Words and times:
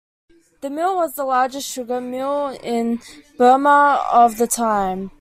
The 0.61 0.71
mill 0.71 0.95
was 0.95 1.13
the 1.13 1.25
largest 1.25 1.69
sugar 1.69 2.01
mill 2.01 2.57
in 2.63 3.03
Burma 3.37 4.03
of 4.11 4.37
the 4.39 4.47
time. 4.47 5.09